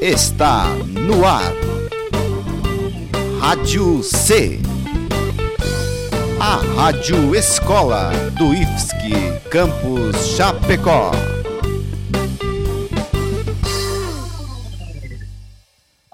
está 0.00 0.66
no 0.86 1.24
ar. 1.26 1.52
Rádio 3.40 4.02
C. 4.02 4.60
A 6.40 6.56
Rádio 6.80 7.34
Escola 7.34 8.10
do 8.38 8.54
IFSC 8.54 9.48
Campus 9.50 10.16
Chapecó. 10.36 11.10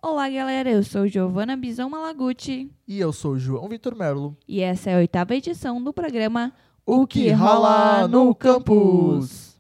Olá, 0.02 0.28
galera. 0.28 0.70
Eu 0.70 0.82
sou 0.82 1.06
Giovana 1.06 1.56
Bizão 1.56 1.90
Malaguti 1.90 2.70
E 2.88 2.98
eu 2.98 3.12
sou 3.12 3.32
o 3.32 3.38
João 3.38 3.68
Vitor 3.68 3.94
Merlo. 3.94 4.36
e 4.48 4.60
essa 4.60 4.90
é 4.90 4.94
a 4.94 4.98
oitava 4.98 5.34
edição 5.34 5.82
do 5.82 5.92
programa 5.92 6.52
O 6.84 7.06
que 7.06 7.30
rola 7.30 8.08
no 8.08 8.34
campus? 8.34 9.56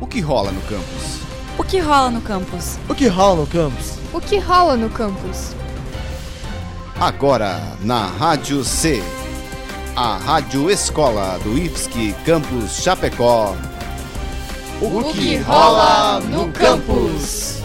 O 0.00 0.06
que 0.06 0.20
rola 0.20 0.52
no 0.52 0.60
campus? 0.62 1.17
O 1.68 1.70
que 1.70 1.80
rola 1.80 2.10
no 2.10 2.22
campus? 2.22 2.78
O 2.88 2.94
que 2.94 3.08
rola 3.08 3.40
no 3.42 3.46
campus? 3.46 3.98
O 4.14 4.20
que 4.22 4.38
rola 4.38 4.74
no 4.74 4.88
campus? 4.88 5.54
Agora 6.98 7.60
na 7.82 8.06
Rádio 8.06 8.64
C. 8.64 9.02
A 9.94 10.16
Rádio 10.16 10.70
Escola 10.70 11.38
do 11.44 11.58
IFSC 11.58 12.14
Campus 12.24 12.82
Chapecó. 12.82 13.54
O, 14.80 15.12
que 15.12 15.36
rola 15.36 16.20
no 16.20 16.50
campus? 16.52 17.60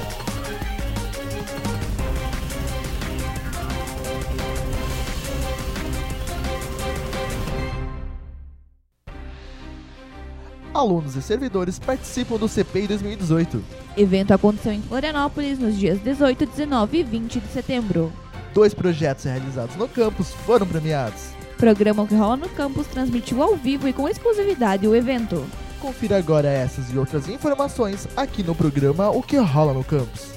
Alunos 10.73 11.15
e 11.15 11.21
servidores 11.21 11.77
participam 11.77 12.37
do 12.37 12.47
CPI 12.47 12.87
2018. 12.87 13.63
Evento 13.95 14.33
aconteceu 14.33 14.71
em 14.71 14.81
Florianópolis 14.81 15.59
nos 15.59 15.77
dias 15.77 15.99
18, 15.99 16.47
19 16.47 16.97
e 16.97 17.03
20 17.03 17.39
de 17.39 17.47
setembro. 17.49 18.11
Dois 18.55 18.73
projetos 18.73 19.25
realizados 19.25 19.75
no 19.75 19.87
campus 19.87 20.31
foram 20.31 20.65
premiados. 20.65 21.33
Programa 21.57 22.01
O 22.01 22.07
que 22.07 22.15
rola 22.15 22.37
no 22.37 22.49
campus 22.49 22.87
transmitiu 22.87 23.43
ao 23.43 23.55
vivo 23.55 23.87
e 23.87 23.93
com 23.93 24.09
exclusividade 24.09 24.87
o 24.87 24.95
evento. 24.95 25.45
Confira 25.79 26.17
agora 26.17 26.47
essas 26.47 26.91
e 26.91 26.97
outras 26.97 27.29
informações 27.29 28.07
aqui 28.17 28.41
no 28.41 28.55
programa 28.55 29.11
O 29.11 29.21
que 29.21 29.37
rola 29.37 29.73
no 29.73 29.83
campus. 29.83 30.33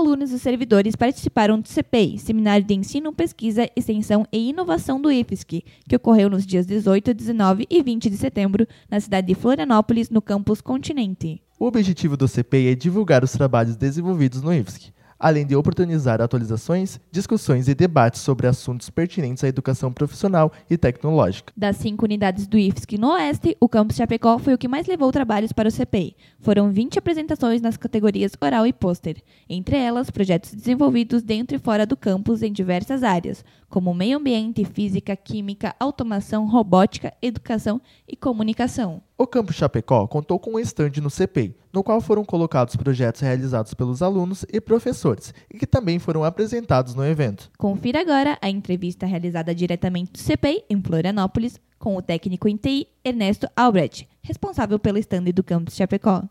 Alunos 0.00 0.32
e 0.32 0.38
servidores 0.38 0.96
participaram 0.96 1.60
do 1.60 1.68
CPI, 1.68 2.18
Seminário 2.18 2.64
de 2.64 2.72
Ensino, 2.72 3.12
Pesquisa, 3.12 3.68
Extensão 3.76 4.26
e 4.32 4.48
Inovação 4.48 4.98
do 4.98 5.12
IFSC, 5.12 5.62
que 5.86 5.94
ocorreu 5.94 6.30
nos 6.30 6.46
dias 6.46 6.64
18, 6.64 7.12
19 7.12 7.66
e 7.68 7.82
20 7.82 8.08
de 8.08 8.16
setembro 8.16 8.66
na 8.90 8.98
cidade 8.98 9.26
de 9.26 9.34
Florianópolis, 9.34 10.08
no 10.08 10.22
campus 10.22 10.62
Continente. 10.62 11.42
O 11.58 11.66
objetivo 11.66 12.16
do 12.16 12.26
CPI 12.26 12.68
é 12.68 12.74
divulgar 12.74 13.22
os 13.22 13.32
trabalhos 13.32 13.76
desenvolvidos 13.76 14.40
no 14.40 14.54
IFSC, 14.54 14.90
além 15.20 15.46
de 15.46 15.54
oportunizar 15.54 16.22
atualizações, 16.22 16.98
discussões 17.12 17.68
e 17.68 17.74
debates 17.74 18.22
sobre 18.22 18.46
assuntos 18.46 18.88
pertinentes 18.88 19.44
à 19.44 19.48
educação 19.48 19.92
profissional 19.92 20.50
e 20.70 20.78
tecnológica. 20.78 21.52
Das 21.54 21.76
cinco 21.76 22.06
unidades 22.06 22.46
do 22.46 22.56
IFSC 22.56 22.96
no 22.96 23.12
Oeste, 23.12 23.54
o 23.60 23.68
campus 23.68 23.96
Chapecó 23.96 24.38
foi 24.38 24.54
o 24.54 24.58
que 24.58 24.66
mais 24.66 24.86
levou 24.86 25.12
trabalhos 25.12 25.52
para 25.52 25.68
o 25.68 25.70
CPI. 25.70 26.16
Foram 26.40 26.72
20 26.72 26.98
apresentações 26.98 27.60
nas 27.60 27.76
categorias 27.76 28.32
oral 28.40 28.66
e 28.66 28.72
pôster, 28.72 29.22
entre 29.48 29.76
elas 29.76 30.08
projetos 30.08 30.54
desenvolvidos 30.54 31.22
dentro 31.22 31.54
e 31.54 31.60
fora 31.60 31.84
do 31.84 31.96
campus 31.96 32.42
em 32.42 32.50
diversas 32.50 33.02
áreas, 33.02 33.44
como 33.68 33.92
meio 33.92 34.16
ambiente, 34.16 34.64
física, 34.64 35.14
química, 35.14 35.74
automação, 35.78 36.46
robótica, 36.48 37.12
educação 37.20 37.80
e 38.08 38.16
comunicação. 38.16 39.02
O 39.20 39.26
Campus 39.26 39.56
Chapecó 39.56 40.06
contou 40.06 40.38
com 40.38 40.54
um 40.54 40.58
estande 40.58 40.98
no 40.98 41.10
CPI, 41.10 41.54
no 41.70 41.84
qual 41.84 42.00
foram 42.00 42.24
colocados 42.24 42.74
projetos 42.74 43.20
realizados 43.20 43.74
pelos 43.74 44.00
alunos 44.00 44.46
e 44.50 44.62
professores, 44.62 45.34
e 45.52 45.58
que 45.58 45.66
também 45.66 45.98
foram 45.98 46.24
apresentados 46.24 46.94
no 46.94 47.04
evento. 47.04 47.50
Confira 47.58 48.00
agora 48.00 48.38
a 48.40 48.48
entrevista 48.48 49.04
realizada 49.04 49.54
diretamente 49.54 50.12
do 50.12 50.18
CPI 50.18 50.64
em 50.70 50.80
Florianópolis 50.80 51.60
com 51.78 51.96
o 51.96 52.00
técnico 52.00 52.48
em 52.48 52.56
TI 52.56 52.88
Ernesto 53.04 53.46
Albrecht, 53.54 54.08
responsável 54.22 54.78
pelo 54.78 54.96
estande 54.96 55.32
do 55.32 55.44
campus 55.44 55.76
Chapecó. 55.76 56.22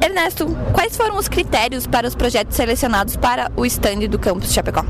Ernesto, 0.00 0.46
quais 0.72 0.96
foram 0.96 1.16
os 1.16 1.26
critérios 1.26 1.88
para 1.88 2.06
os 2.06 2.14
projetos 2.14 2.54
selecionados 2.54 3.16
para 3.16 3.50
o 3.56 3.66
stand 3.66 4.06
do 4.08 4.16
campus 4.16 4.52
Chapecó? 4.52 4.84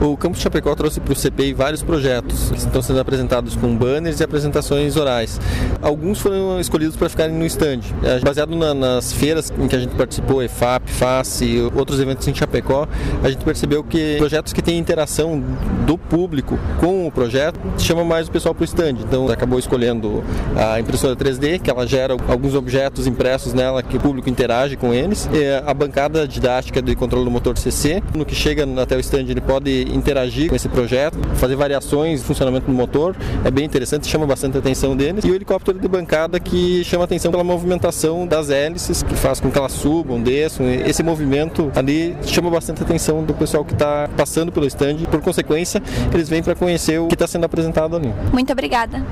O 0.00 0.16
Campus 0.16 0.40
Chapecó 0.40 0.74
trouxe 0.76 1.00
para 1.00 1.12
o 1.12 1.16
CPI 1.16 1.52
vários 1.52 1.82
projetos 1.82 2.50
que 2.50 2.56
estão 2.58 2.80
sendo 2.80 3.00
apresentados 3.00 3.56
com 3.56 3.74
banners 3.76 4.20
e 4.20 4.24
apresentações 4.24 4.96
orais. 4.96 5.40
Alguns 5.82 6.20
foram 6.20 6.60
escolhidos 6.60 6.94
para 6.94 7.08
ficarem 7.08 7.34
no 7.34 7.44
stand. 7.46 7.80
É, 8.04 8.20
Baseado 8.20 8.54
na- 8.54 8.74
nas 8.74 9.12
feiras 9.12 9.52
em 9.58 9.66
que 9.66 9.74
a 9.74 9.78
gente 9.80 9.94
participou, 9.96 10.40
EFAP, 10.40 10.88
FACE 10.88 11.68
outros 11.74 11.98
eventos 11.98 12.28
em 12.28 12.34
Chapecó, 12.34 12.86
a 13.24 13.28
gente 13.28 13.44
percebeu 13.44 13.82
que 13.82 14.16
projetos 14.18 14.52
que 14.52 14.62
têm 14.62 14.78
interação 14.78 15.42
do 15.84 15.98
público 15.98 16.56
com 16.78 17.08
o 17.08 17.10
projeto 17.10 17.58
chamam 17.78 18.04
mais 18.04 18.28
o 18.28 18.30
pessoal 18.30 18.54
para 18.54 18.62
o 18.62 18.64
stand. 18.66 18.98
Então 19.00 19.28
acabou 19.28 19.58
escolhendo 19.58 20.22
a 20.56 20.78
impressora 20.78 21.16
3D, 21.16 21.58
que 21.58 21.70
ela 21.70 21.84
gera 21.86 22.16
alguns 22.28 22.54
objetos 22.54 23.06
impressos 23.08 23.52
nela 23.52 23.82
que 23.82 23.96
o 23.96 24.00
público 24.00 24.30
interage 24.30 24.76
com 24.76 24.94
eles. 24.94 25.28
E 25.32 25.68
a 25.68 25.74
bancada 25.74 26.26
didática 26.28 26.80
de 26.80 26.94
controle 26.94 27.24
do 27.24 27.30
motor 27.32 27.58
CC, 27.58 28.00
no 28.14 28.24
que 28.24 28.34
chega 28.34 28.64
até 28.80 28.96
o 28.96 29.00
stand 29.00 29.22
ele 29.28 29.40
pode 29.40 29.87
interagir 29.94 30.48
com 30.48 30.56
esse 30.56 30.68
projeto, 30.68 31.18
fazer 31.34 31.56
variações 31.56 32.20
no 32.20 32.26
funcionamento 32.26 32.66
do 32.66 32.72
motor, 32.72 33.16
é 33.44 33.50
bem 33.50 33.64
interessante, 33.64 34.06
chama 34.06 34.26
bastante 34.26 34.56
a 34.56 34.60
atenção 34.60 34.96
deles. 34.96 35.24
E 35.24 35.30
o 35.30 35.34
helicóptero 35.34 35.78
de 35.78 35.88
bancada 35.88 36.38
que 36.40 36.82
chama 36.84 37.04
atenção 37.04 37.30
pela 37.30 37.44
movimentação 37.44 38.26
das 38.26 38.50
hélices, 38.50 39.02
que 39.02 39.14
faz 39.14 39.40
com 39.40 39.50
que 39.50 39.58
elas 39.58 39.72
subam, 39.72 40.20
desçam. 40.20 40.68
Esse 40.68 41.02
movimento 41.02 41.70
ali 41.74 42.16
chama 42.22 42.50
bastante 42.50 42.82
a 42.82 42.84
atenção 42.84 43.22
do 43.22 43.34
pessoal 43.34 43.64
que 43.64 43.72
está 43.72 44.08
passando 44.16 44.52
pelo 44.52 44.66
stand. 44.66 44.96
Por 45.10 45.20
consequência, 45.20 45.82
eles 46.12 46.28
vêm 46.28 46.42
para 46.42 46.54
conhecer 46.54 46.98
o 46.98 47.08
que 47.08 47.14
está 47.14 47.26
sendo 47.26 47.44
apresentado 47.44 47.96
ali. 47.96 48.12
Muito 48.32 48.52
obrigada. 48.52 49.02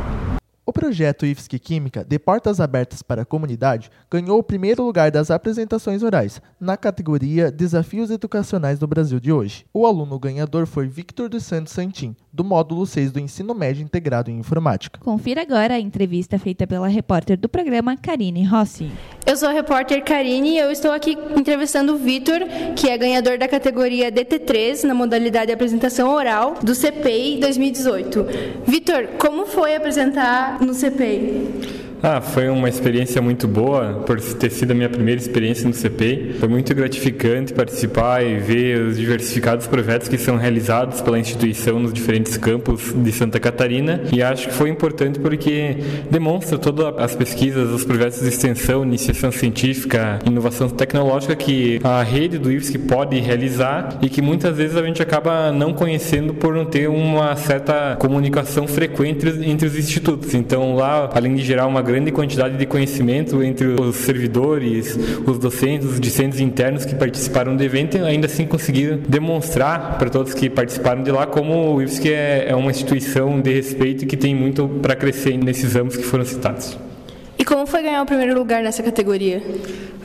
O 0.68 0.72
projeto 0.72 1.24
IFSC 1.24 1.60
Química, 1.60 2.04
de 2.04 2.18
portas 2.18 2.58
abertas 2.58 3.00
para 3.00 3.22
a 3.22 3.24
comunidade, 3.24 3.88
ganhou 4.10 4.36
o 4.36 4.42
primeiro 4.42 4.82
lugar 4.82 5.12
das 5.12 5.30
apresentações 5.30 6.02
orais, 6.02 6.42
na 6.58 6.76
categoria 6.76 7.52
Desafios 7.52 8.10
Educacionais 8.10 8.76
do 8.76 8.86
Brasil 8.88 9.20
de 9.20 9.30
hoje. 9.30 9.64
O 9.72 9.86
aluno 9.86 10.18
ganhador 10.18 10.66
foi 10.66 10.88
Victor 10.88 11.28
dos 11.28 11.44
Santos 11.44 11.72
Santin, 11.72 12.16
do 12.36 12.44
módulo 12.44 12.84
6 12.84 13.12
do 13.12 13.18
Ensino 13.18 13.54
Médio 13.54 13.82
Integrado 13.82 14.30
em 14.30 14.38
Informática. 14.38 15.00
Confira 15.02 15.40
agora 15.40 15.74
a 15.74 15.80
entrevista 15.80 16.38
feita 16.38 16.66
pela 16.66 16.86
repórter 16.86 17.38
do 17.38 17.48
programa, 17.48 17.96
Karine 17.96 18.44
Rossi. 18.44 18.90
Eu 19.24 19.38
sou 19.38 19.48
a 19.48 19.52
repórter 19.52 20.04
Karine 20.04 20.50
e 20.50 20.58
eu 20.58 20.70
estou 20.70 20.92
aqui 20.92 21.16
entrevistando 21.34 21.94
o 21.94 21.96
Vitor, 21.96 22.40
que 22.76 22.90
é 22.90 22.98
ganhador 22.98 23.38
da 23.38 23.48
categoria 23.48 24.12
DT3 24.12 24.82
na 24.84 24.92
modalidade 24.92 25.46
de 25.46 25.52
apresentação 25.52 26.12
oral 26.12 26.56
do 26.62 26.74
CPI 26.74 27.40
2018. 27.40 28.26
Vitor, 28.66 29.06
como 29.18 29.46
foi 29.46 29.74
apresentar 29.74 30.60
no 30.60 30.74
CPI? 30.74 31.86
Ah, 32.08 32.20
foi 32.20 32.48
uma 32.48 32.68
experiência 32.68 33.20
muito 33.20 33.48
boa, 33.48 34.04
por 34.06 34.20
ter 34.20 34.48
sido 34.48 34.70
a 34.70 34.74
minha 34.76 34.88
primeira 34.88 35.20
experiência 35.20 35.66
no 35.66 35.74
CPI. 35.74 36.36
Foi 36.38 36.48
muito 36.48 36.72
gratificante 36.72 37.52
participar 37.52 38.22
e 38.24 38.38
ver 38.38 38.80
os 38.80 38.96
diversificados 38.96 39.66
projetos 39.66 40.06
que 40.06 40.16
são 40.16 40.36
realizados 40.36 41.00
pela 41.00 41.18
instituição 41.18 41.80
nos 41.80 41.92
diferentes 41.92 42.36
campos 42.36 42.94
de 42.94 43.10
Santa 43.10 43.40
Catarina. 43.40 44.02
E 44.12 44.22
acho 44.22 44.46
que 44.46 44.54
foi 44.54 44.70
importante 44.70 45.18
porque 45.18 45.78
demonstra 46.08 46.56
todas 46.56 46.96
as 46.96 47.16
pesquisas, 47.16 47.70
os 47.70 47.84
projetos 47.84 48.20
de 48.20 48.28
extensão, 48.28 48.84
iniciação 48.84 49.32
científica, 49.32 50.20
inovação 50.24 50.68
tecnológica 50.68 51.34
que 51.34 51.80
a 51.82 52.04
rede 52.04 52.38
do 52.38 52.52
IFSC 52.52 52.78
pode 52.78 53.18
realizar 53.18 53.98
e 54.00 54.08
que 54.08 54.22
muitas 54.22 54.56
vezes 54.56 54.76
a 54.76 54.82
gente 54.84 55.02
acaba 55.02 55.50
não 55.50 55.72
conhecendo 55.72 56.32
por 56.34 56.54
não 56.54 56.66
ter 56.66 56.88
uma 56.88 57.34
certa 57.34 57.96
comunicação 57.98 58.68
frequente 58.68 59.26
entre 59.26 59.66
os 59.66 59.76
institutos. 59.76 60.34
Então 60.34 60.76
lá, 60.76 61.10
além 61.12 61.34
de 61.34 61.42
gerar 61.42 61.66
uma 61.66 61.82
grande 61.82 61.95
quantidade 62.12 62.56
de 62.56 62.66
conhecimento 62.66 63.42
entre 63.42 63.68
os 63.68 63.96
servidores, 63.96 64.98
os 65.26 65.38
docentes, 65.38 65.88
os 65.88 66.00
discentes 66.00 66.40
internos 66.40 66.84
que 66.84 66.94
participaram 66.94 67.56
do 67.56 67.62
evento, 67.62 67.96
ainda 67.98 68.26
assim 68.26 68.46
conseguiram 68.46 68.98
demonstrar 69.08 69.98
para 69.98 70.10
todos 70.10 70.34
que 70.34 70.48
participaram 70.48 71.02
de 71.02 71.10
lá 71.10 71.26
como 71.26 71.74
o 71.74 71.82
IFSC 71.82 72.08
é, 72.08 72.46
é 72.48 72.54
uma 72.54 72.70
instituição 72.70 73.40
de 73.40 73.52
respeito 73.52 74.04
e 74.04 74.06
que 74.06 74.16
tem 74.16 74.34
muito 74.34 74.68
para 74.82 74.94
crescer 74.96 75.36
nesses 75.36 75.76
âmbitos 75.76 75.96
que 75.96 76.04
foram 76.04 76.24
citados. 76.24 76.78
E 77.38 77.44
como 77.44 77.66
foi 77.66 77.82
ganhar 77.82 78.02
o 78.02 78.06
primeiro 78.06 78.34
lugar 78.34 78.62
nessa 78.62 78.82
categoria? 78.82 79.42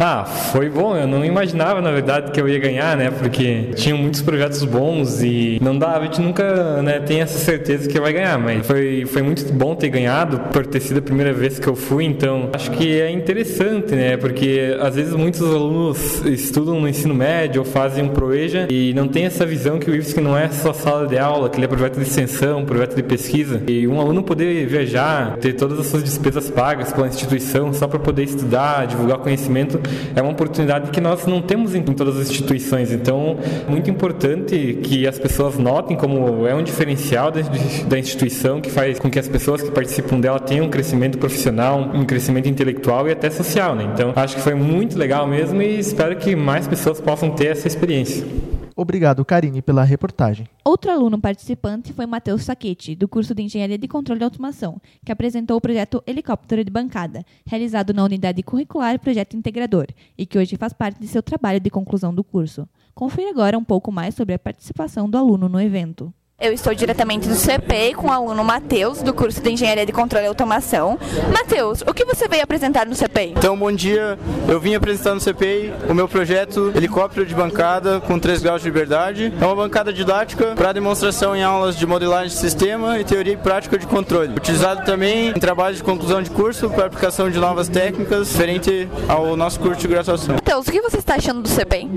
Ah, 0.03 0.25
foi 0.25 0.67
bom. 0.67 0.97
Eu 0.97 1.05
não 1.05 1.23
imaginava, 1.23 1.79
na 1.79 1.91
verdade, 1.91 2.31
que 2.31 2.41
eu 2.41 2.49
ia 2.49 2.57
ganhar, 2.57 2.97
né? 2.97 3.11
Porque 3.11 3.69
tinham 3.75 3.99
muitos 3.99 4.19
projetos 4.19 4.63
bons 4.63 5.21
e 5.21 5.59
não 5.61 5.77
dá, 5.77 5.95
a 5.95 6.01
gente 6.01 6.19
nunca 6.19 6.81
né, 6.81 6.99
tem 6.99 7.21
essa 7.21 7.37
certeza 7.37 7.87
que 7.87 7.99
vai 7.99 8.11
ganhar. 8.11 8.39
Mas 8.39 8.65
foi, 8.65 9.05
foi 9.05 9.21
muito 9.21 9.53
bom 9.53 9.75
ter 9.75 9.89
ganhado 9.89 10.39
por 10.51 10.65
ter 10.65 10.79
sido 10.79 10.97
a 10.97 11.01
primeira 11.03 11.31
vez 11.31 11.59
que 11.59 11.67
eu 11.67 11.75
fui. 11.75 12.03
Então, 12.05 12.49
acho 12.51 12.71
que 12.71 12.99
é 12.99 13.11
interessante, 13.11 13.93
né? 13.93 14.17
Porque 14.17 14.75
às 14.81 14.95
vezes 14.95 15.13
muitos 15.13 15.39
alunos 15.41 16.25
estudam 16.25 16.79
no 16.79 16.89
ensino 16.89 17.13
médio 17.13 17.61
ou 17.61 17.65
fazem 17.65 18.03
um 18.03 18.09
proeja 18.09 18.67
e 18.71 18.95
não 18.95 19.07
tem 19.07 19.25
essa 19.25 19.45
visão 19.45 19.77
que 19.77 19.91
o 19.91 19.95
IFSC 19.95 20.19
não 20.19 20.35
é 20.35 20.49
só 20.49 20.73
sala 20.73 21.05
de 21.05 21.19
aula, 21.19 21.47
que 21.47 21.57
ele 21.57 21.65
é 21.65 21.67
projeto 21.67 21.97
de 21.97 22.07
extensão, 22.07 22.65
projeto 22.65 22.95
de 22.95 23.03
pesquisa. 23.03 23.61
E 23.67 23.87
um 23.87 24.01
aluno 24.01 24.23
poder 24.23 24.65
viajar, 24.65 25.37
ter 25.37 25.53
todas 25.53 25.79
as 25.79 25.85
suas 25.85 26.03
despesas 26.03 26.49
pagas 26.49 26.91
pela 26.91 27.07
instituição 27.07 27.71
só 27.71 27.87
para 27.87 27.99
poder 27.99 28.23
estudar, 28.23 28.87
divulgar 28.87 29.19
conhecimento, 29.19 29.79
é 30.15 30.21
uma 30.21 30.31
oportunidade 30.31 30.91
que 30.91 31.01
nós 31.01 31.25
não 31.25 31.41
temos 31.41 31.75
em 31.75 31.81
todas 31.81 32.17
as 32.17 32.29
instituições. 32.29 32.91
Então, 32.91 33.37
muito 33.67 33.89
importante 33.89 34.79
que 34.83 35.07
as 35.07 35.17
pessoas 35.17 35.57
notem 35.57 35.97
como 35.97 36.47
é 36.47 36.55
um 36.55 36.63
diferencial 36.63 37.31
da 37.31 37.99
instituição 37.99 38.61
que 38.61 38.69
faz 38.69 38.99
com 38.99 39.09
que 39.09 39.19
as 39.19 39.27
pessoas 39.27 39.61
que 39.61 39.71
participam 39.71 40.19
dela 40.19 40.39
tenham 40.39 40.65
um 40.65 40.69
crescimento 40.69 41.17
profissional, 41.17 41.79
um 41.93 42.05
crescimento 42.05 42.47
intelectual 42.49 43.07
e 43.07 43.11
até 43.11 43.29
social. 43.29 43.75
Né? 43.75 43.89
Então, 43.93 44.13
acho 44.15 44.35
que 44.35 44.41
foi 44.41 44.55
muito 44.55 44.97
legal 44.97 45.27
mesmo 45.27 45.61
e 45.61 45.79
espero 45.79 46.15
que 46.15 46.35
mais 46.35 46.67
pessoas 46.67 46.99
possam 46.99 47.31
ter 47.31 47.47
essa 47.47 47.67
experiência. 47.67 48.50
Obrigado, 48.81 49.23
Karine, 49.23 49.61
pela 49.61 49.83
reportagem. 49.83 50.47
Outro 50.65 50.89
aluno 50.89 51.21
participante 51.21 51.93
foi 51.93 52.07
Matheus 52.07 52.41
Saquete, 52.41 52.95
do 52.95 53.07
curso 53.07 53.35
de 53.35 53.43
Engenharia 53.43 53.77
de 53.77 53.87
Controle 53.87 54.17
de 54.17 54.23
Automação, 54.23 54.81
que 55.05 55.11
apresentou 55.11 55.55
o 55.55 55.61
projeto 55.61 56.01
Helicóptero 56.07 56.65
de 56.65 56.71
Bancada, 56.71 57.23
realizado 57.45 57.93
na 57.93 58.03
unidade 58.03 58.41
curricular 58.41 58.99
Projeto 58.99 59.37
Integrador, 59.37 59.85
e 60.17 60.25
que 60.25 60.39
hoje 60.39 60.55
faz 60.55 60.73
parte 60.73 60.99
de 60.99 61.07
seu 61.07 61.21
trabalho 61.21 61.59
de 61.59 61.69
conclusão 61.69 62.11
do 62.11 62.23
curso. 62.23 62.67
Confira 62.95 63.29
agora 63.29 63.55
um 63.55 63.63
pouco 63.63 63.91
mais 63.91 64.15
sobre 64.15 64.33
a 64.33 64.39
participação 64.39 65.07
do 65.07 65.15
aluno 65.15 65.47
no 65.47 65.61
evento. 65.61 66.11
Eu 66.41 66.51
estou 66.51 66.73
diretamente 66.73 67.29
do 67.29 67.35
CPI 67.35 67.93
com 67.93 68.07
o 68.07 68.11
aluno 68.11 68.43
Matheus, 68.43 69.03
do 69.03 69.13
curso 69.13 69.39
de 69.39 69.51
Engenharia 69.51 69.85
de 69.85 69.91
Controle 69.91 70.25
e 70.25 70.27
Automação. 70.27 70.97
Matheus, 71.31 71.83
o 71.85 71.93
que 71.93 72.03
você 72.03 72.27
veio 72.27 72.41
apresentar 72.41 72.87
no 72.87 72.95
CPI? 72.95 73.35
Então, 73.37 73.55
bom 73.55 73.71
dia. 73.71 74.17
Eu 74.47 74.59
vim 74.59 74.73
apresentar 74.73 75.13
no 75.13 75.19
CPI 75.19 75.71
o 75.87 75.93
meu 75.93 76.07
projeto 76.07 76.71
Helicóptero 76.75 77.27
de 77.27 77.35
Bancada 77.35 77.99
com 77.99 78.17
3 78.17 78.41
graus 78.41 78.63
de 78.63 78.69
liberdade. 78.69 79.31
É 79.39 79.45
uma 79.45 79.55
bancada 79.55 79.93
didática 79.93 80.55
para 80.55 80.73
demonstração 80.73 81.35
em 81.35 81.43
aulas 81.43 81.75
de 81.75 81.85
modelagem 81.85 82.29
de 82.29 82.41
sistema 82.41 82.99
e 82.99 83.03
teoria 83.03 83.33
e 83.33 83.37
prática 83.37 83.77
de 83.77 83.85
controle. 83.85 84.33
Utilizado 84.35 84.83
também 84.83 85.27
em 85.29 85.33
trabalhos 85.33 85.77
de 85.77 85.83
conclusão 85.83 86.23
de 86.23 86.31
curso 86.31 86.71
para 86.71 86.87
aplicação 86.87 87.29
de 87.29 87.37
novas 87.37 87.69
técnicas 87.69 88.31
referente 88.31 88.89
ao 89.07 89.37
nosso 89.37 89.59
curso 89.59 89.79
de 89.79 89.87
graduação. 89.87 90.33
Matheus, 90.33 90.67
o 90.67 90.71
que 90.71 90.81
você 90.81 90.97
está 90.97 91.17
achando 91.17 91.43
do 91.43 91.47
CPI? 91.47 91.87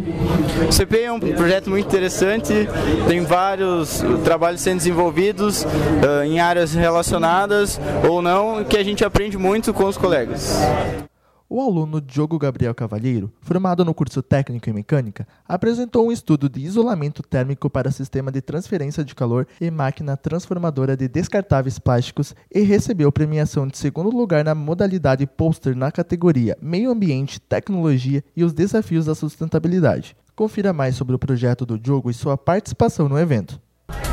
O 0.69 0.73
CPI 0.73 1.05
é 1.05 1.13
um 1.13 1.19
projeto 1.19 1.71
muito 1.71 1.87
interessante, 1.87 2.69
tem 3.09 3.25
vários 3.25 4.05
trabalhos 4.23 4.34
trabalhos 4.35 4.63
sendo 4.63 4.79
desenvolvidos 4.79 5.63
uh, 5.63 6.25
em 6.25 6.41
áreas 6.41 6.75
relacionadas 6.75 7.81
ou 8.09 8.21
não, 8.21 8.65
que 8.65 8.77
a 8.77 8.83
gente 8.83 9.05
aprende 9.05 9.39
muito 9.39 9.73
com 9.73 9.85
os 9.85 9.97
colegas. 9.97 10.59
O 11.49 11.61
aluno 11.61 12.01
Diogo 12.01 12.37
Gabriel 12.37 12.75
Cavalheiro, 12.75 13.33
formado 13.41 13.85
no 13.85 13.95
curso 13.95 14.21
técnico 14.21 14.69
em 14.69 14.73
mecânica, 14.73 15.25
apresentou 15.47 16.09
um 16.09 16.11
estudo 16.11 16.49
de 16.49 16.59
isolamento 16.59 17.23
térmico 17.23 17.71
para 17.71 17.93
sistema 17.93 18.33
de 18.33 18.41
transferência 18.41 19.05
de 19.05 19.15
calor 19.15 19.47
e 19.61 19.71
máquina 19.71 20.17
transformadora 20.17 20.97
de 20.97 21.07
descartáveis 21.07 21.79
plásticos 21.79 22.35
e 22.53 22.63
recebeu 22.63 23.13
premiação 23.13 23.69
de 23.69 23.79
segundo 23.79 24.11
lugar 24.11 24.45
na 24.45 24.53
modalidade 24.53 25.29
pôster 25.29 25.77
na 25.77 25.93
categoria 25.93 26.59
Meio 26.61 26.91
Ambiente, 26.91 27.41
Tecnologia 27.41 28.25
e 28.37 28.43
os 28.43 28.53
Desafios 28.53 29.07
da 29.07 29.15
Sustentabilidade. 29.15 30.17
Confira 30.35 30.73
mais 30.73 30.97
sobre 30.97 31.15
o 31.15 31.21
projeto 31.21 31.65
do 31.65 31.79
Diogo 31.79 32.11
e 32.11 32.15
sua 32.15 32.37
participação 32.37 33.09
no 33.09 33.17
evento. 33.17 33.63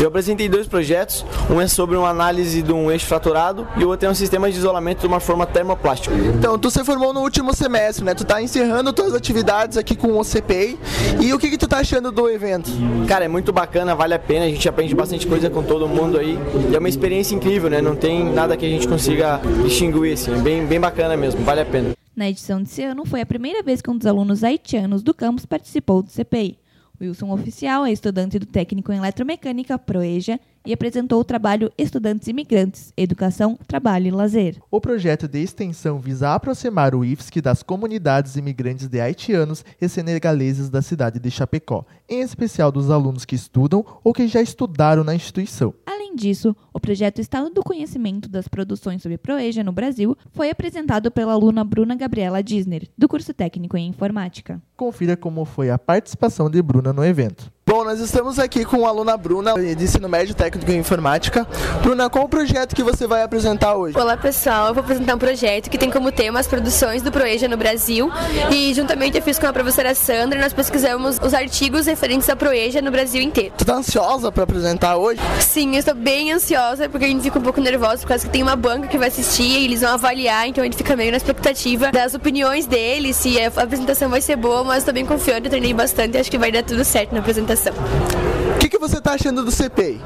Eu 0.01 0.07
apresentei 0.07 0.49
dois 0.49 0.67
projetos, 0.67 1.23
um 1.49 1.61
é 1.61 1.67
sobre 1.67 1.95
uma 1.95 2.09
análise 2.09 2.61
de 2.63 2.73
um 2.73 2.89
eixo 2.89 3.05
fraturado 3.05 3.67
e 3.77 3.85
o 3.85 3.89
outro 3.89 4.07
é 4.07 4.11
um 4.11 4.15
sistema 4.15 4.51
de 4.51 4.57
isolamento 4.57 5.01
de 5.01 5.07
uma 5.07 5.19
forma 5.19 5.45
termoplástica. 5.45 6.15
Então, 6.15 6.57
tu 6.57 6.71
se 6.71 6.83
formou 6.83 7.13
no 7.13 7.21
último 7.21 7.53
semestre, 7.53 8.03
né? 8.03 8.15
Tu 8.15 8.25
tá 8.25 8.41
encerrando 8.41 8.91
tuas 8.91 9.13
atividades 9.13 9.77
aqui 9.77 9.95
com 9.95 10.17
o 10.17 10.23
CPI. 10.23 10.79
E 11.21 11.31
o 11.33 11.37
que 11.37 11.51
que 11.51 11.57
tu 11.57 11.67
tá 11.67 11.77
achando 11.77 12.11
do 12.11 12.27
evento? 12.27 12.71
Cara, 13.07 13.25
é 13.25 13.27
muito 13.27 13.53
bacana, 13.53 13.95
vale 13.95 14.15
a 14.15 14.19
pena, 14.19 14.45
a 14.45 14.49
gente 14.49 14.67
aprende 14.67 14.95
bastante 14.95 15.27
coisa 15.27 15.49
com 15.49 15.61
todo 15.61 15.87
mundo 15.87 16.17
aí. 16.17 16.37
E 16.71 16.75
é 16.75 16.79
uma 16.79 16.89
experiência 16.89 17.35
incrível, 17.35 17.69
né? 17.69 17.79
Não 17.79 17.95
tem 17.95 18.25
nada 18.25 18.57
que 18.57 18.65
a 18.65 18.69
gente 18.69 18.87
consiga 18.87 19.39
distinguir, 19.63 20.13
assim, 20.13 20.35
bem, 20.41 20.65
bem 20.65 20.79
bacana 20.79 21.15
mesmo, 21.15 21.43
vale 21.43 21.61
a 21.61 21.65
pena. 21.65 21.91
Na 22.15 22.27
edição 22.27 22.61
desse 22.61 22.83
ano, 22.83 23.05
foi 23.05 23.21
a 23.21 23.25
primeira 23.25 23.63
vez 23.63 23.81
que 23.81 23.89
um 23.89 23.97
dos 23.97 24.07
alunos 24.07 24.43
haitianos 24.43 25.03
do 25.03 25.13
campus 25.13 25.45
participou 25.45 26.01
do 26.01 26.09
CPI. 26.09 26.57
Wilson 27.01 27.31
Oficial 27.31 27.85
é 27.85 27.91
estudante 27.91 28.37
do 28.37 28.45
técnico 28.45 28.93
em 28.93 28.97
eletromecânica 28.97 29.77
Proeja 29.79 30.39
e 30.65 30.73
apresentou 30.73 31.19
o 31.19 31.23
trabalho 31.23 31.71
Estudantes 31.77 32.27
Imigrantes, 32.27 32.93
Educação, 32.95 33.57
Trabalho 33.67 34.07
e 34.07 34.11
Lazer. 34.11 34.57
O 34.69 34.79
projeto 34.79 35.27
de 35.27 35.39
extensão 35.39 35.99
visa 35.99 36.33
aproximar 36.33 36.93
o 36.93 37.03
IFSC 37.03 37.41
das 37.41 37.63
comunidades 37.63 38.35
imigrantes 38.35 38.87
de 38.87 38.99
haitianos 38.99 39.63
e 39.79 39.87
senegaleses 39.87 40.69
da 40.69 40.81
cidade 40.81 41.19
de 41.19 41.31
Chapecó, 41.31 41.85
em 42.09 42.21
especial 42.21 42.71
dos 42.71 42.89
alunos 42.89 43.25
que 43.25 43.35
estudam 43.35 43.85
ou 44.03 44.13
que 44.13 44.27
já 44.27 44.41
estudaram 44.41 45.03
na 45.03 45.15
instituição. 45.15 45.73
Além 45.85 46.15
disso, 46.15 46.55
o 46.73 46.79
projeto 46.79 47.19
Estado 47.19 47.49
do 47.49 47.63
Conhecimento 47.63 48.29
das 48.29 48.47
Produções 48.47 49.01
sobre 49.01 49.17
Proeja 49.17 49.63
no 49.63 49.71
Brasil 49.71 50.15
foi 50.31 50.49
apresentado 50.49 51.09
pela 51.09 51.33
aluna 51.33 51.63
Bruna 51.63 51.95
Gabriela 51.95 52.43
Disner, 52.43 52.89
do 52.97 53.07
curso 53.07 53.33
técnico 53.33 53.77
em 53.77 53.87
Informática. 53.87 54.61
Confira 54.75 55.15
como 55.15 55.45
foi 55.45 55.69
a 55.69 55.79
participação 55.79 56.49
de 56.49 56.61
Bruna 56.61 56.91
no 56.91 57.03
evento. 57.05 57.51
Bom, 57.71 57.85
nós 57.85 58.01
estamos 58.01 58.37
aqui 58.37 58.65
com 58.65 58.85
a 58.85 58.89
aluna 58.89 59.15
Bruna, 59.15 59.53
de 59.53 59.81
ensino 59.81 60.09
médio 60.09 60.35
técnico 60.35 60.69
em 60.73 60.79
informática. 60.79 61.47
Bruna, 61.81 62.09
qual 62.09 62.25
o 62.25 62.27
projeto 62.27 62.75
que 62.75 62.83
você 62.83 63.07
vai 63.07 63.23
apresentar 63.23 63.75
hoje? 63.75 63.97
Olá 63.97 64.17
pessoal, 64.17 64.67
eu 64.67 64.73
vou 64.73 64.83
apresentar 64.83 65.15
um 65.15 65.17
projeto 65.17 65.69
que 65.69 65.77
tem 65.77 65.89
como 65.89 66.11
tema 66.11 66.37
as 66.37 66.47
produções 66.47 67.01
do 67.01 67.13
Proeja 67.13 67.47
no 67.47 67.55
Brasil 67.55 68.11
e 68.51 68.73
juntamente 68.73 69.15
eu 69.15 69.23
fiz 69.23 69.39
com 69.39 69.47
a 69.47 69.53
professora 69.53 69.95
Sandra, 69.95 70.37
nós 70.41 70.51
pesquisamos 70.51 71.17
os 71.23 71.33
artigos 71.33 71.85
referentes 71.85 72.27
à 72.27 72.35
Proeja 72.35 72.81
no 72.81 72.91
Brasil 72.91 73.21
inteiro. 73.21 73.53
Tu 73.57 73.63
tá 73.63 73.75
ansiosa 73.75 74.29
para 74.33 74.43
apresentar 74.43 74.97
hoje? 74.97 75.21
Sim, 75.39 75.75
eu 75.75 75.79
estou 75.79 75.95
bem 75.95 76.33
ansiosa 76.33 76.89
porque 76.89 77.05
a 77.05 77.07
gente 77.07 77.23
fica 77.23 77.39
um 77.39 77.41
pouco 77.41 77.61
nervosa 77.61 78.01
por 78.01 78.09
causa 78.09 78.25
que 78.25 78.33
tem 78.33 78.43
uma 78.43 78.57
banca 78.57 78.89
que 78.89 78.97
vai 78.97 79.07
assistir 79.07 79.43
e 79.43 79.63
eles 79.63 79.79
vão 79.79 79.93
avaliar, 79.93 80.45
então 80.45 80.61
a 80.61 80.65
gente 80.65 80.75
fica 80.75 80.93
meio 80.97 81.11
na 81.11 81.17
expectativa 81.17 81.89
das 81.89 82.13
opiniões 82.13 82.65
deles, 82.65 83.15
se 83.15 83.39
a 83.39 83.47
apresentação 83.47 84.09
vai 84.09 84.19
ser 84.19 84.35
boa, 84.35 84.61
mas 84.61 84.79
estou 84.79 84.93
bem 84.93 85.05
confiante, 85.05 85.45
eu 85.45 85.49
treinei 85.49 85.73
bastante 85.73 86.17
e 86.17 86.19
acho 86.19 86.29
que 86.29 86.37
vai 86.37 86.51
dar 86.51 86.63
tudo 86.63 86.83
certo 86.83 87.13
na 87.13 87.21
apresentação. 87.21 87.60
O 87.69 88.59
que, 88.59 88.69
que 88.69 88.77
você 88.77 88.97
está 88.97 89.13
achando 89.13 89.43
do 89.43 89.51
CPI? 89.51 90.01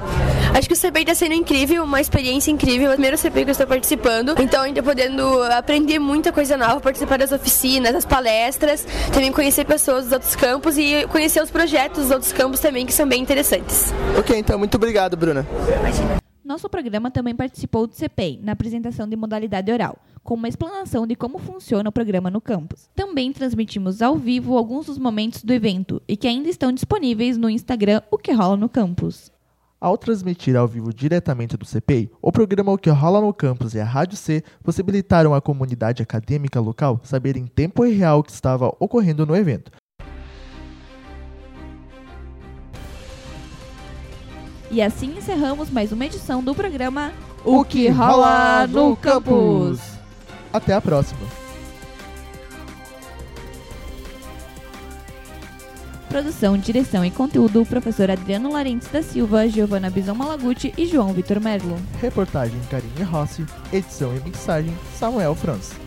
Acho 0.53 0.67
que 0.67 0.73
o 0.73 0.77
CPI 0.77 1.01
está 1.01 1.15
sendo 1.15 1.33
incrível, 1.33 1.83
uma 1.83 2.01
experiência 2.01 2.51
incrível. 2.51 2.87
É 2.87 2.89
o 2.89 2.93
primeiro 2.93 3.17
CPI 3.17 3.43
que 3.43 3.49
eu 3.49 3.53
estou 3.53 3.67
participando, 3.67 4.35
então 4.39 4.63
ainda 4.63 4.81
podendo 4.83 5.43
aprender 5.43 5.99
muita 5.99 6.31
coisa 6.31 6.57
nova, 6.57 6.79
participar 6.79 7.17
das 7.17 7.31
oficinas, 7.31 7.93
das 7.93 8.05
palestras, 8.05 8.85
também 9.13 9.31
conhecer 9.31 9.65
pessoas 9.65 10.05
dos 10.05 10.13
outros 10.13 10.35
campos 10.35 10.77
e 10.77 11.05
conhecer 11.07 11.41
os 11.41 11.51
projetos 11.51 12.03
dos 12.03 12.11
outros 12.11 12.31
campos 12.31 12.59
também, 12.59 12.85
que 12.85 12.93
são 12.93 13.07
bem 13.07 13.21
interessantes. 13.21 13.93
Ok, 14.17 14.37
então 14.37 14.57
muito 14.57 14.75
obrigado, 14.75 15.15
Bruna. 15.17 15.45
Imagina. 15.79 16.17
Nosso 16.43 16.69
programa 16.69 17.09
também 17.09 17.35
participou 17.35 17.87
do 17.87 17.95
CPI, 17.95 18.39
na 18.43 18.51
apresentação 18.51 19.07
de 19.07 19.15
modalidade 19.15 19.71
oral, 19.71 19.97
com 20.25 20.33
uma 20.33 20.49
explanação 20.49 21.05
de 21.05 21.15
como 21.15 21.37
funciona 21.37 21.87
o 21.87 21.91
programa 21.91 22.31
no 22.31 22.41
campus. 22.41 22.89
Também 22.95 23.31
transmitimos 23.31 24.01
ao 24.01 24.17
vivo 24.17 24.57
alguns 24.57 24.87
dos 24.87 24.97
momentos 24.97 25.43
do 25.43 25.53
evento 25.53 26.01
e 26.07 26.17
que 26.17 26.27
ainda 26.27 26.49
estão 26.49 26.73
disponíveis 26.73 27.37
no 27.37 27.49
Instagram 27.49 28.01
O 28.09 28.17
Que 28.17 28.33
Rola 28.33 28.57
no 28.57 28.67
Campus. 28.67 29.31
Ao 29.79 29.95
transmitir 29.97 30.55
ao 30.55 30.67
vivo 30.67 30.91
diretamente 30.91 31.55
do 31.55 31.63
CPI, 31.63 32.09
o 32.19 32.31
programa 32.31 32.71
O 32.71 32.77
Que 32.77 32.89
Rola 32.89 33.21
no 33.21 33.31
Campus 33.31 33.75
e 33.75 33.79
a 33.79 33.85
Rádio 33.85 34.17
C 34.17 34.43
possibilitaram 34.63 35.35
à 35.35 35.39
comunidade 35.39 36.01
acadêmica 36.01 36.59
local 36.59 36.99
saber 37.03 37.37
em 37.37 37.45
tempo 37.45 37.83
real 37.83 38.19
o 38.19 38.23
que 38.23 38.31
estava 38.31 38.75
ocorrendo 38.79 39.27
no 39.27 39.35
evento, 39.35 39.71
E 44.71 44.81
assim 44.81 45.15
encerramos 45.17 45.69
mais 45.69 45.91
uma 45.91 46.05
edição 46.05 46.43
do 46.43 46.53
programa 46.53 47.13
O 47.45 47.63
que 47.63 47.87
rola 47.87 48.67
no 48.67 48.95
campus. 48.97 49.94
Até 50.55 50.73
a 50.73 50.79
próxima. 50.79 51.19
Produção, 56.07 56.57
direção 56.57 57.03
e 57.03 57.11
conteúdo, 57.11 57.65
professor 57.65 58.09
Adriano 58.09 58.53
Larentes 58.53 58.87
da 58.87 59.03
Silva, 59.03 59.49
Giovana 59.49 59.89
Bison 59.89 60.15
Malaguti 60.15 60.73
e 60.77 60.85
João 60.85 61.11
Vitor 61.11 61.41
Merlo. 61.41 61.77
Reportagem 61.99 62.57
Karine 62.71 63.03
Rossi, 63.03 63.45
edição 63.73 64.15
e 64.15 64.21
mixagem 64.21 64.73
Samuel 64.97 65.35
França. 65.35 65.84